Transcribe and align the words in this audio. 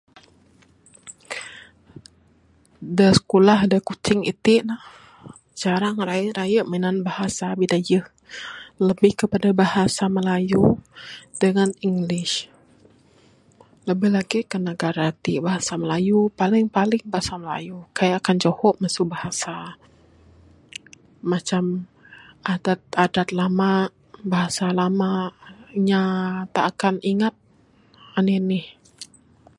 De 2.97 3.07
sikulah 3.15 3.59
da 3.71 3.77
Kuching 3.87 4.21
iti 4.31 4.55
ne 4.67 4.75
jarang 5.61 5.97
raye 6.09 6.27
raye 6.39 6.61
minan 6.71 6.97
bahasa 7.07 7.47
bidayuh 7.59 8.05
lebih 8.87 9.11
kepada 9.21 9.49
Bahasa 9.61 10.03
melayu 10.17 10.61
dangan 11.41 11.69
english. 11.87 12.35
Labih 13.87 14.11
lagi 14.17 14.39
kan 14.51 14.61
negara 14.69 15.07
ti 15.23 15.33
bahasa 15.47 15.73
melayu, 15.83 16.17
paling 16.39 16.65
paling 16.77 17.03
bahasa 17.13 17.33
melayu. 17.43 17.75
Kaik 17.97 18.15
akan 18.19 18.37
juho 18.43 18.69
masu 18.81 19.01
bahasa. 19.13 19.55
Macam 21.31 21.63
adat 22.53 22.81
adat 23.05 23.29
lama, 23.39 23.73
bahasa 24.33 24.65
lama. 24.81 25.13
Inya 25.79 26.03
tak 26.55 26.65
akan 26.71 26.95
ingat 27.11 27.35
anih 28.17 28.37
anih. 28.41 28.65